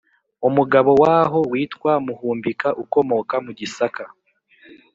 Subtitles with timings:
[0.47, 4.03] Umugabo waho witwa muhumbika ukomoka mu gisaka